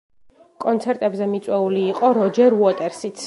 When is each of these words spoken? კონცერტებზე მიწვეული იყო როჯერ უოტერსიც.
კონცერტებზე 0.63 1.27
მიწვეული 1.35 1.83
იყო 1.91 2.13
როჯერ 2.21 2.61
უოტერსიც. 2.65 3.17